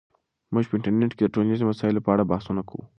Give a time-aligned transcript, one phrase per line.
[0.53, 2.83] موږ په انټرنیټ کې د ټولنیزو مسایلو په اړه بحثونه کوو.